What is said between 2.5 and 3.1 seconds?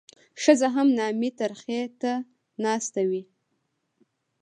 ناسته